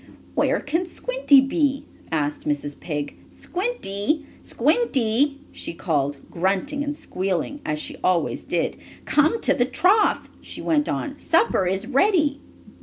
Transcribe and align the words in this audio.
"Why, 0.33 0.47
where 0.47 0.61
can 0.61 0.87
Squinty 0.87 1.41
be?" 1.41 1.85
asked 2.11 2.47
Mrs. 2.47 2.79
Pig. 2.79 3.17
"Squinty! 3.31 4.25
Squinty!" 4.41 5.41
she 5.51 5.75
called, 5.75 6.17
grunting 6.31 6.83
and 6.83 6.95
squealing 6.95 7.61
as 7.63 7.77
she 7.77 7.97
always 8.03 8.43
did. 8.43 8.77
"Come 9.05 9.39
to 9.41 9.53
the 9.53 9.65
trough!" 9.65 10.27
she 10.41 10.59
went 10.59 10.89
on. 10.89 11.19
"Supper 11.19 11.67
is 11.67 11.85
ready!" 11.85 12.41